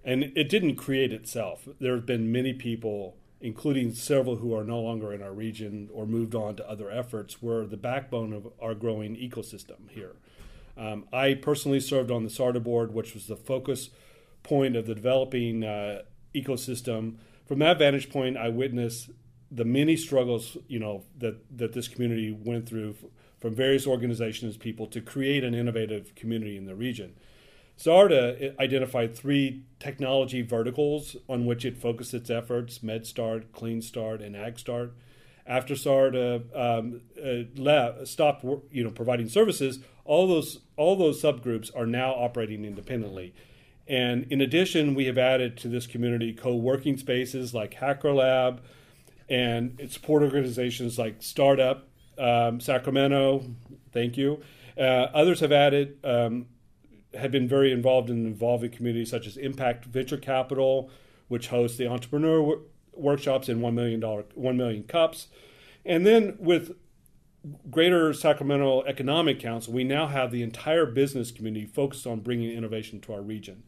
And 0.03 0.33
it 0.35 0.49
didn't 0.49 0.75
create 0.75 1.13
itself. 1.13 1.67
There 1.79 1.95
have 1.95 2.05
been 2.05 2.31
many 2.31 2.53
people, 2.53 3.15
including 3.41 3.93
several 3.93 4.37
who 4.37 4.55
are 4.55 4.63
no 4.63 4.79
longer 4.79 5.13
in 5.13 5.21
our 5.21 5.33
region 5.33 5.89
or 5.93 6.05
moved 6.05 6.35
on 6.35 6.55
to 6.55 6.69
other 6.69 6.91
efforts, 6.91 7.41
were 7.41 7.65
the 7.65 7.77
backbone 7.77 8.33
of 8.33 8.47
our 8.61 8.75
growing 8.75 9.15
ecosystem 9.15 9.89
here. 9.89 10.15
Um, 10.77 11.05
I 11.11 11.33
personally 11.33 11.79
served 11.79 12.11
on 12.11 12.23
the 12.23 12.29
SARTA 12.29 12.59
board, 12.59 12.93
which 12.93 13.13
was 13.13 13.27
the 13.27 13.35
focus 13.35 13.89
point 14.43 14.75
of 14.75 14.87
the 14.87 14.95
developing 14.95 15.63
uh, 15.63 16.01
ecosystem. 16.33 17.17
From 17.45 17.59
that 17.59 17.79
vantage 17.79 18.09
point, 18.09 18.37
I 18.37 18.49
witnessed 18.49 19.09
the 19.51 19.65
many 19.65 19.97
struggles 19.97 20.57
you 20.67 20.79
know 20.79 21.03
that 21.17 21.57
that 21.57 21.73
this 21.73 21.87
community 21.87 22.31
went 22.31 22.67
through 22.67 22.95
from 23.39 23.53
various 23.53 23.85
organizations 23.85 24.55
people 24.55 24.87
to 24.87 25.01
create 25.01 25.43
an 25.43 25.53
innovative 25.53 26.15
community 26.15 26.55
in 26.55 26.65
the 26.65 26.75
region. 26.75 27.15
SARTA 27.77 28.55
identified 28.59 29.15
three 29.15 29.63
technology 29.79 30.41
verticals 30.41 31.15
on 31.27 31.45
which 31.45 31.65
it 31.65 31.77
focused 31.77 32.13
its 32.13 32.29
efforts: 32.29 32.79
MedStart, 32.79 33.45
CleanStart, 33.53 34.23
and 34.23 34.35
AgStart. 34.35 34.91
After 35.47 35.75
SARTA 35.75 36.43
um, 36.53 37.01
uh, 37.19 37.59
left, 37.59 38.07
stopped, 38.07 38.45
you 38.71 38.83
know, 38.83 38.91
providing 38.91 39.27
services, 39.27 39.79
all 40.05 40.27
those 40.27 40.59
all 40.77 40.95
those 40.95 41.21
subgroups 41.21 41.75
are 41.75 41.87
now 41.87 42.11
operating 42.11 42.65
independently. 42.65 43.33
And 43.87 44.25
in 44.29 44.41
addition, 44.41 44.93
we 44.95 45.05
have 45.05 45.17
added 45.17 45.57
to 45.57 45.67
this 45.67 45.87
community 45.87 46.33
co-working 46.33 46.97
spaces 46.97 47.53
like 47.53 47.73
Hacker 47.73 48.13
Lab, 48.13 48.61
and 49.27 49.79
support 49.89 50.21
organizations 50.23 50.99
like 50.99 51.15
Startup 51.19 51.87
um, 52.17 52.59
Sacramento. 52.59 53.45
Thank 53.91 54.17
you. 54.17 54.41
Uh, 54.77 55.07
others 55.13 55.39
have 55.39 55.51
added 55.51 55.97
um, 56.03 56.45
have 57.13 57.31
been 57.31 57.47
very 57.47 57.71
involved 57.71 58.09
in 58.09 58.25
involving 58.25 58.71
communities 58.71 59.09
such 59.09 59.27
as 59.27 59.37
Impact 59.37 59.85
Venture 59.85 60.17
Capital, 60.17 60.89
which 61.27 61.47
hosts 61.47 61.77
the 61.77 61.87
entrepreneur 61.87 62.39
w- 62.39 62.61
workshops 62.93 63.49
and 63.49 63.61
one 63.61 63.75
million 63.75 63.99
dollar 63.99 64.25
one 64.35 64.57
million 64.57 64.83
cups, 64.83 65.27
and 65.85 66.05
then 66.05 66.37
with 66.39 66.75
Greater 67.71 68.13
Sacramento 68.13 68.83
Economic 68.83 69.39
Council, 69.39 69.73
we 69.73 69.83
now 69.83 70.07
have 70.07 70.31
the 70.31 70.43
entire 70.43 70.85
business 70.85 71.31
community 71.31 71.65
focused 71.65 72.05
on 72.05 72.19
bringing 72.19 72.51
innovation 72.51 73.01
to 73.01 73.13
our 73.13 73.21
region. 73.21 73.63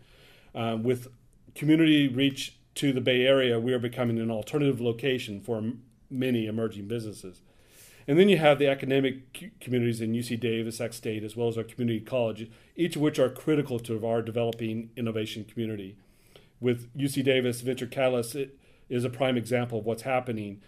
Um, 0.53 0.83
with 0.83 1.07
community 1.55 2.07
reach 2.07 2.55
to 2.75 2.93
the 2.93 3.01
Bay 3.01 3.25
Area, 3.25 3.59
we 3.59 3.73
are 3.73 3.79
becoming 3.79 4.19
an 4.19 4.29
alternative 4.29 4.79
location 4.79 5.41
for 5.41 5.63
many 6.09 6.45
emerging 6.45 6.88
businesses. 6.88 7.41
And 8.07 8.19
then 8.19 8.29
you 8.29 8.38
have 8.38 8.60
the 8.60 8.67
academic 8.67 9.60
communities 9.60 10.01
in 10.01 10.13
UC 10.13 10.39
Davis, 10.39 10.77
Sac 10.77 10.93
State, 10.93 11.24
as 11.24 11.36
well 11.36 11.48
as 11.48 11.57
our 11.57 11.63
community 11.63 12.01
college, 12.01 12.50
each 12.75 12.95
of 12.95 13.01
which 13.01 13.19
are 13.19 13.29
critical 13.29 13.79
to 13.79 14.05
our 14.05 14.22
developing 14.22 14.89
innovation 14.98 15.45
community. 15.45 15.95
With 16.60 16.93
UC 16.98 17.24
Davis, 17.24 17.62
Venture 17.62 17.88
Catalyst 17.88 18.36
is 18.89 19.03
a 19.03 19.10
prime 19.10 19.38
example 19.38 19.79
of 19.79 19.86
what's 19.86 20.03
happening. 20.03 20.62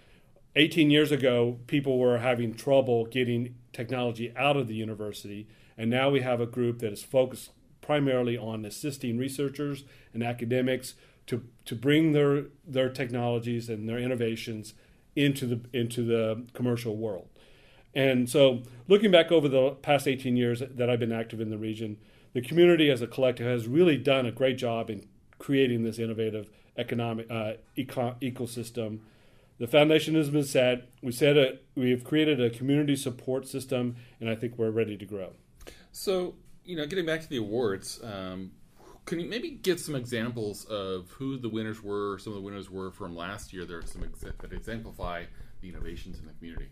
18 0.56 0.90
years 0.90 1.12
ago, 1.12 1.60
people 1.68 2.00
were 2.00 2.20
having 2.20 2.54
trouble 2.54 3.06
getting 3.06 3.56
technology 3.74 4.34
out 4.38 4.56
of 4.56 4.68
the 4.68 4.76
university, 4.76 5.48
and 5.78 5.90
now 5.90 6.10
we 6.10 6.22
have 6.22 6.40
a 6.40 6.46
group 6.46 6.80
that 6.80 6.94
is 6.94 7.04
focused 7.04 7.52
primarily 7.82 8.38
on 8.38 8.66
assisting 8.66 9.18
researchers 9.18 9.84
and 10.14 10.24
academics 10.24 10.96
to 11.28 11.44
to 11.66 11.76
bring 11.76 12.14
their 12.14 12.46
their 12.66 12.90
technologies 12.90 13.70
and 13.70 13.88
their 13.88 14.00
innovations 14.00 14.74
into 15.16 15.46
the 15.46 15.62
into 15.74 16.04
the 16.04 16.46
commercial 16.54 16.96
world. 16.98 17.28
And 17.94 18.30
so, 18.30 18.64
looking 18.88 19.10
back 19.10 19.32
over 19.32 19.48
the 19.48 19.72
past 19.72 20.08
18 20.08 20.36
years 20.36 20.62
that 20.70 20.90
I've 20.90 21.00
been 21.00 21.14
active 21.14 21.40
in 21.40 21.50
the 21.50 21.58
region, 21.58 21.98
the 22.34 22.42
community 22.42 22.90
as 22.90 23.02
a 23.02 23.08
collective 23.08 23.48
has 23.48 23.68
really 23.68 23.98
done 23.98 24.26
a 24.26 24.32
great 24.32 24.58
job 24.58 24.90
in 24.90 25.08
creating 25.40 25.84
this 25.84 25.98
innovative 25.98 26.50
economic 26.78 27.28
uh, 27.32 27.54
eco- 27.78 28.18
ecosystem. 28.22 29.00
The 29.58 29.68
foundation 29.68 30.16
has 30.16 30.30
been 30.30 30.44
set. 30.44 30.90
We 31.02 31.14
said 31.14 31.38
it. 31.38 31.66
We've 31.76 32.04
created 32.04 32.42
a 32.42 32.50
community 32.50 32.98
support 32.98 33.48
system, 33.48 33.96
and 34.20 34.30
I 34.30 34.36
think 34.36 34.58
we're 34.58 34.72
ready 34.72 34.98
to 34.98 35.06
grow. 35.06 35.32
So, 35.94 36.36
you 36.66 36.76
know, 36.76 36.86
getting 36.86 37.06
back 37.06 37.22
to 37.22 37.30
the 37.30 37.38
awards, 37.38 38.02
um, 38.04 38.52
can 39.06 39.20
you 39.20 39.30
maybe 39.30 39.52
give 39.52 39.80
some 39.80 39.96
examples 39.96 40.66
of 40.66 41.10
who 41.12 41.38
the 41.38 41.50
winners 41.50 41.84
were, 41.84 42.18
some 42.18 42.34
of 42.34 42.38
the 42.38 42.44
winners 42.44 42.70
were 42.70 42.92
from 42.92 43.16
last 43.16 43.54
year? 43.54 43.64
Are 43.64 43.86
some 43.86 44.04
ex- 44.04 44.22
that 44.22 44.52
exemplify 44.52 45.26
the 45.66 45.70
innovations 45.70 46.20
in 46.20 46.28
the 46.28 46.34
community. 46.34 46.68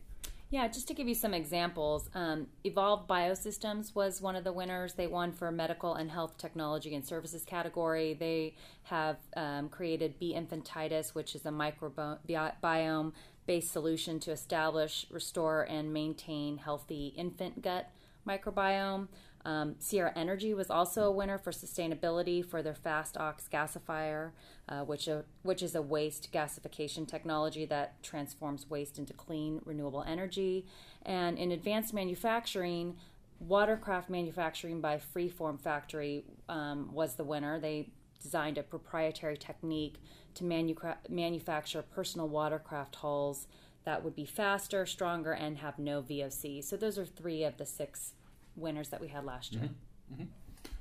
Yeah, 0.49 0.67
just 0.67 0.87
to 0.89 0.93
give 0.93 1.07
you 1.07 1.15
some 1.15 1.33
examples, 1.33 2.11
um, 2.13 2.45
Evolve 2.63 3.07
Biosystems 3.07 3.95
was 3.95 4.21
one 4.21 4.35
of 4.35 4.43
the 4.43 4.53
winners. 4.53 4.93
They 4.93 5.07
won 5.07 5.31
for 5.31 5.51
medical 5.51 5.95
and 5.95 6.11
health 6.11 6.37
technology 6.37 6.93
and 6.93 7.03
services 7.03 7.43
category. 7.43 8.13
They 8.13 8.53
have 8.83 9.17
um, 9.35 9.69
created 9.69 10.19
B 10.19 10.35
infantis, 10.37 11.15
which 11.15 11.33
is 11.33 11.47
a 11.47 11.49
microbiome 11.49 13.13
based 13.47 13.71
solution 13.71 14.19
to 14.19 14.31
establish, 14.31 15.07
restore, 15.09 15.63
and 15.63 15.91
maintain 15.91 16.57
healthy 16.57 17.13
infant 17.17 17.63
gut 17.63 17.89
microbiome. 18.27 19.07
Um, 19.45 19.75
Sierra 19.79 20.13
Energy 20.15 20.53
was 20.53 20.69
also 20.69 21.03
a 21.03 21.11
winner 21.11 21.37
for 21.37 21.51
sustainability 21.51 22.45
for 22.45 22.61
their 22.61 22.73
FastOx 22.73 23.49
gasifier, 23.49 24.31
uh, 24.69 24.81
which, 24.81 25.07
a, 25.07 25.25
which 25.41 25.61
is 25.61 25.75
a 25.75 25.81
waste 25.81 26.31
gasification 26.31 27.07
technology 27.07 27.65
that 27.65 28.01
transforms 28.01 28.69
waste 28.69 28.97
into 28.97 29.13
clean, 29.13 29.61
renewable 29.65 30.03
energy. 30.07 30.65
And 31.05 31.37
in 31.37 31.51
advanced 31.51 31.93
manufacturing, 31.93 32.95
Watercraft 33.39 34.09
Manufacturing 34.09 34.79
by 34.79 34.99
Freeform 35.13 35.59
Factory 35.59 36.23
um, 36.47 36.93
was 36.93 37.15
the 37.15 37.25
winner. 37.25 37.59
They 37.59 37.89
designed 38.21 38.57
a 38.57 38.63
proprietary 38.63 39.35
technique 39.35 39.97
to 40.35 40.45
manu- 40.45 40.75
manufacture 41.09 41.81
personal 41.81 42.29
watercraft 42.29 42.95
hulls 42.95 43.47
that 43.83 44.01
would 44.01 44.15
be 44.15 44.25
faster, 44.25 44.85
stronger, 44.85 45.33
and 45.33 45.57
have 45.57 45.77
no 45.77 46.01
VOC. 46.01 46.63
So 46.63 46.77
those 46.77 46.97
are 46.97 47.05
three 47.05 47.43
of 47.43 47.57
the 47.57 47.65
six 47.65 48.13
winners 48.55 48.89
that 48.89 49.01
we 49.01 49.07
had 49.07 49.25
last 49.25 49.53
year. 49.53 49.63
Mm-hmm. 49.63 50.13
Mm-hmm. 50.13 50.29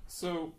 So, 0.06 0.52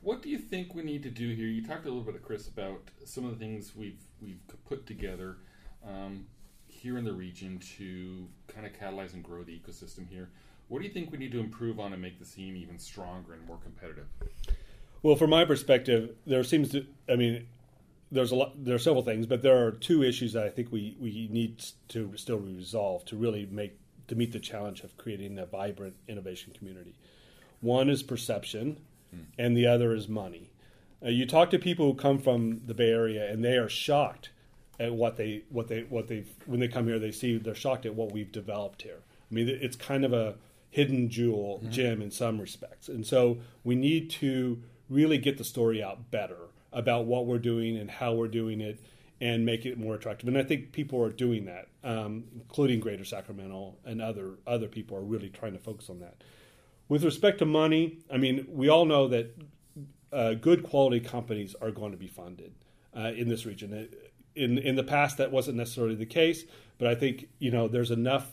what 0.00 0.22
do 0.22 0.28
you 0.28 0.38
think 0.38 0.74
we 0.74 0.82
need 0.82 1.02
to 1.04 1.10
do 1.10 1.34
here? 1.34 1.46
You 1.46 1.64
talked 1.64 1.84
a 1.84 1.88
little 1.88 2.02
bit, 2.02 2.14
to 2.14 2.20
Chris, 2.20 2.48
about 2.48 2.82
some 3.04 3.24
of 3.24 3.30
the 3.30 3.36
things 3.36 3.76
we've 3.76 4.02
we've 4.20 4.40
put 4.66 4.86
together 4.86 5.36
um, 5.86 6.26
here 6.66 6.98
in 6.98 7.04
the 7.04 7.12
region 7.12 7.58
to 7.78 8.26
kind 8.48 8.66
of 8.66 8.72
catalyze 8.72 9.14
and 9.14 9.22
grow 9.22 9.42
the 9.42 9.52
ecosystem 9.52 10.08
here. 10.08 10.30
What 10.68 10.80
do 10.80 10.88
you 10.88 10.92
think 10.92 11.12
we 11.12 11.18
need 11.18 11.32
to 11.32 11.40
improve 11.40 11.78
on 11.78 11.92
and 11.92 12.00
make 12.00 12.18
the 12.18 12.24
scene 12.24 12.56
even 12.56 12.78
stronger 12.78 13.34
and 13.34 13.46
more 13.46 13.58
competitive? 13.58 14.06
Well, 15.02 15.16
from 15.16 15.30
my 15.30 15.44
perspective, 15.44 16.14
there 16.26 16.42
seems 16.44 16.70
to, 16.70 16.86
I 17.10 17.16
mean, 17.16 17.46
there's 18.10 18.30
a 18.30 18.36
lot, 18.36 18.64
there 18.64 18.74
are 18.74 18.78
several 18.78 19.02
things, 19.02 19.26
but 19.26 19.42
there 19.42 19.66
are 19.66 19.72
two 19.72 20.02
issues 20.02 20.32
that 20.34 20.44
I 20.44 20.48
think 20.48 20.70
we, 20.72 20.96
we 20.98 21.28
need 21.30 21.62
to 21.88 22.12
still 22.16 22.38
resolve 22.38 23.04
to 23.06 23.16
really 23.16 23.46
make 23.50 23.78
to 24.08 24.14
meet 24.14 24.32
the 24.32 24.40
challenge 24.40 24.82
of 24.82 24.96
creating 24.96 25.38
a 25.38 25.46
vibrant 25.46 25.94
innovation 26.08 26.52
community. 26.56 26.94
One 27.60 27.88
is 27.88 28.02
perception, 28.02 28.80
mm. 29.14 29.24
and 29.38 29.56
the 29.56 29.66
other 29.66 29.94
is 29.94 30.08
money. 30.08 30.50
Uh, 31.04 31.08
you 31.08 31.26
talk 31.26 31.50
to 31.50 31.58
people 31.58 31.86
who 31.86 31.94
come 31.94 32.18
from 32.18 32.62
the 32.66 32.74
Bay 32.74 32.90
Area, 32.90 33.30
and 33.30 33.44
they 33.44 33.56
are 33.56 33.68
shocked 33.68 34.30
at 34.78 34.94
what 34.94 35.16
they 35.16 35.42
what 35.48 35.68
they 35.68 35.82
what 35.82 36.08
they 36.08 36.24
when 36.46 36.60
they 36.60 36.68
come 36.68 36.86
here. 36.86 36.98
They 36.98 37.12
see 37.12 37.38
they're 37.38 37.54
shocked 37.54 37.86
at 37.86 37.94
what 37.94 38.12
we've 38.12 38.32
developed 38.32 38.82
here. 38.82 38.98
I 39.30 39.34
mean, 39.34 39.48
it's 39.48 39.76
kind 39.76 40.04
of 40.04 40.12
a 40.12 40.34
hidden 40.70 41.08
jewel 41.08 41.58
mm-hmm. 41.58 41.70
gem 41.70 42.02
in 42.02 42.10
some 42.10 42.40
respects, 42.40 42.88
and 42.88 43.06
so 43.06 43.38
we 43.64 43.74
need 43.74 44.10
to 44.10 44.62
really 44.88 45.18
get 45.18 45.38
the 45.38 45.44
story 45.44 45.82
out 45.82 46.10
better 46.10 46.48
about 46.72 47.04
what 47.04 47.26
we're 47.26 47.38
doing 47.38 47.76
and 47.76 47.90
how 47.90 48.14
we're 48.14 48.28
doing 48.28 48.60
it 48.60 48.78
and 49.22 49.46
make 49.46 49.64
it 49.64 49.78
more 49.78 49.94
attractive. 49.94 50.26
And 50.26 50.36
I 50.36 50.42
think 50.42 50.72
people 50.72 51.00
are 51.00 51.08
doing 51.08 51.44
that, 51.44 51.68
um, 51.84 52.24
including 52.34 52.80
Greater 52.80 53.04
Sacramento 53.04 53.76
and 53.84 54.02
other 54.02 54.32
other 54.48 54.66
people 54.66 54.96
are 54.96 55.02
really 55.02 55.28
trying 55.28 55.52
to 55.52 55.60
focus 55.60 55.88
on 55.88 56.00
that. 56.00 56.24
With 56.88 57.04
respect 57.04 57.38
to 57.38 57.46
money, 57.46 57.98
I 58.12 58.16
mean, 58.16 58.44
we 58.48 58.68
all 58.68 58.84
know 58.84 59.06
that 59.06 59.38
uh, 60.12 60.34
good 60.34 60.64
quality 60.64 60.98
companies 60.98 61.54
are 61.62 61.70
going 61.70 61.92
to 61.92 61.96
be 61.96 62.08
funded 62.08 62.52
uh, 62.96 63.12
in 63.16 63.28
this 63.28 63.46
region. 63.46 63.88
In 64.34 64.58
in 64.58 64.74
the 64.74 64.82
past, 64.82 65.18
that 65.18 65.30
wasn't 65.30 65.56
necessarily 65.56 65.94
the 65.94 66.04
case, 66.04 66.44
but 66.78 66.88
I 66.88 66.96
think 66.96 67.28
you 67.38 67.52
know 67.52 67.68
there's 67.68 67.92
enough 67.92 68.28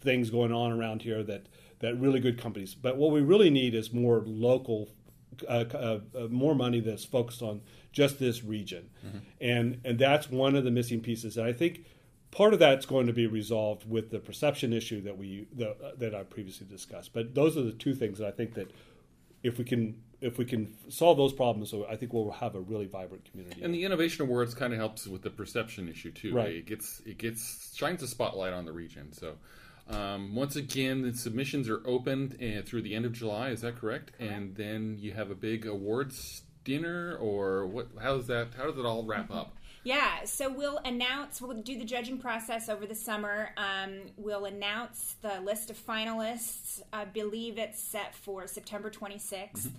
things 0.00 0.30
going 0.30 0.52
on 0.52 0.72
around 0.72 1.02
here 1.02 1.22
that 1.24 1.48
that 1.80 2.00
really 2.00 2.18
good 2.18 2.40
companies. 2.40 2.74
But 2.74 2.96
what 2.96 3.10
we 3.10 3.20
really 3.20 3.50
need 3.50 3.74
is 3.74 3.92
more 3.92 4.22
local 4.24 4.88
uh, 5.48 5.64
uh, 5.74 6.00
uh, 6.16 6.28
more 6.28 6.54
money 6.54 6.80
that's 6.80 7.04
focused 7.04 7.42
on 7.42 7.60
just 7.92 8.18
this 8.18 8.44
region, 8.44 8.90
and 9.40 9.80
and 9.84 9.98
that's 9.98 10.30
one 10.30 10.56
of 10.56 10.64
the 10.64 10.70
missing 10.70 11.00
pieces. 11.00 11.36
And 11.36 11.46
I 11.46 11.52
think 11.52 11.84
part 12.30 12.52
of 12.52 12.58
that's 12.58 12.86
going 12.86 13.06
to 13.06 13.12
be 13.12 13.26
resolved 13.26 13.88
with 13.88 14.10
the 14.10 14.18
perception 14.18 14.72
issue 14.72 15.00
that 15.02 15.16
we 15.16 15.46
the, 15.54 15.76
that 15.98 16.14
I 16.14 16.24
previously 16.24 16.66
discussed. 16.68 17.12
But 17.12 17.34
those 17.34 17.56
are 17.56 17.62
the 17.62 17.72
two 17.72 17.94
things 17.94 18.18
that 18.18 18.26
I 18.26 18.32
think 18.32 18.54
that 18.54 18.70
if 19.42 19.58
we 19.58 19.64
can 19.64 20.02
if 20.20 20.38
we 20.38 20.44
can 20.44 20.74
solve 20.88 21.16
those 21.16 21.32
problems, 21.32 21.70
so 21.70 21.84
I 21.86 21.96
think 21.96 22.12
we'll 22.12 22.30
have 22.30 22.54
a 22.54 22.60
really 22.60 22.86
vibrant 22.86 23.28
community. 23.30 23.60
And 23.62 23.74
the 23.74 23.84
innovation 23.84 24.22
awards 24.22 24.54
kind 24.54 24.72
of 24.72 24.78
helps 24.78 25.06
with 25.06 25.22
the 25.22 25.30
perception 25.30 25.88
issue 25.88 26.12
too. 26.12 26.34
Right. 26.34 26.56
It 26.56 26.66
gets 26.66 27.02
it 27.04 27.18
gets 27.18 27.74
shines 27.74 28.02
a 28.02 28.08
spotlight 28.08 28.52
on 28.52 28.64
the 28.64 28.72
region. 28.72 29.12
So 29.12 29.34
um, 29.92 30.34
once 30.34 30.56
again, 30.56 31.02
the 31.02 31.14
submissions 31.14 31.68
are 31.68 31.82
open 31.86 32.36
uh, 32.40 32.62
through 32.62 32.82
the 32.82 32.94
end 32.94 33.04
of 33.04 33.12
July. 33.12 33.50
Is 33.50 33.60
that 33.60 33.76
correct? 33.76 34.12
And 34.18 34.54
then 34.56 34.96
you 34.98 35.12
have 35.12 35.30
a 35.30 35.34
big 35.34 35.66
awards 35.66 36.42
dinner, 36.64 37.16
or 37.20 37.66
what? 37.66 37.88
How 38.00 38.16
does 38.16 38.26
that? 38.28 38.48
How 38.56 38.66
does 38.66 38.78
it 38.78 38.86
all 38.86 39.04
wrap 39.04 39.30
up? 39.30 39.54
Yeah, 39.84 40.24
so 40.24 40.48
we'll 40.48 40.78
announce, 40.84 41.42
we'll 41.42 41.60
do 41.60 41.76
the 41.76 41.84
judging 41.84 42.18
process 42.18 42.68
over 42.68 42.86
the 42.86 42.94
summer. 42.94 43.50
Um, 43.56 44.02
we'll 44.16 44.44
announce 44.44 45.16
the 45.22 45.40
list 45.40 45.70
of 45.70 45.76
finalists. 45.76 46.80
I 46.92 47.04
believe 47.04 47.58
it's 47.58 47.82
set 47.82 48.14
for 48.14 48.46
September 48.46 48.90
26th. 48.90 49.70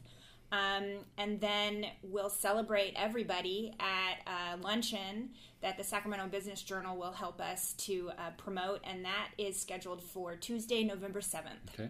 Um, 0.53 0.99
and 1.17 1.41
then 1.41 1.87
we'll 2.03 2.29
celebrate 2.29 2.93
everybody 2.95 3.73
at 3.79 4.19
a 4.27 4.57
luncheon 4.57 5.31
that 5.61 5.79
the 5.79 5.83
Sacramento 5.83 6.27
Business 6.27 6.61
Journal 6.61 6.95
will 6.95 7.11
help 7.11 7.41
us 7.41 7.73
to 7.73 8.11
uh, 8.19 8.29
promote, 8.37 8.81
and 8.83 9.03
that 9.03 9.29
is 9.39 9.59
scheduled 9.59 10.03
for 10.03 10.35
Tuesday, 10.35 10.83
November 10.83 11.21
7th. 11.21 11.73
Okay. 11.73 11.89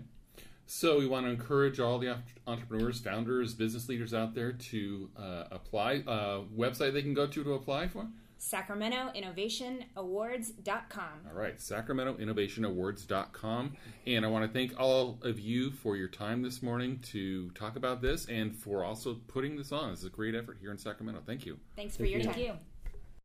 So 0.65 0.97
we 0.97 1.07
want 1.07 1.25
to 1.25 1.29
encourage 1.29 1.81
all 1.81 1.99
the 1.99 2.15
entrepreneurs, 2.47 3.01
founders, 3.01 3.53
business 3.53 3.89
leaders 3.89 4.13
out 4.13 4.33
there 4.33 4.53
to 4.53 5.09
uh, 5.17 5.43
apply. 5.51 6.03
Uh, 6.07 6.43
website 6.57 6.93
they 6.93 7.01
can 7.01 7.13
go 7.13 7.27
to 7.27 7.43
to 7.43 7.53
apply 7.53 7.89
for? 7.89 8.07
SacramentoInnovationAwards.com. 8.43 11.27
All 11.27 11.33
right, 11.33 11.57
SacramentoInnovationAwards.com. 11.57 13.77
And 14.05 14.25
I 14.25 14.27
want 14.27 14.45
to 14.45 14.51
thank 14.51 14.77
all 14.79 15.17
of 15.21 15.39
you 15.39 15.71
for 15.71 15.95
your 15.95 16.09
time 16.09 16.41
this 16.41 16.61
morning 16.61 16.99
to 17.11 17.49
talk 17.51 17.77
about 17.77 18.01
this 18.01 18.27
and 18.27 18.53
for 18.55 18.83
also 18.83 19.13
putting 19.27 19.55
this 19.55 19.71
on. 19.71 19.91
This 19.91 19.99
is 19.99 20.05
a 20.05 20.09
great 20.09 20.35
effort 20.35 20.57
here 20.59 20.71
in 20.71 20.77
Sacramento. 20.77 21.21
Thank 21.25 21.45
you. 21.45 21.57
Thanks 21.77 21.95
for 21.95 22.03
your 22.05 22.19
you. 22.19 22.25
time. 22.25 22.33
Thank 22.33 22.47
you. 22.47 22.55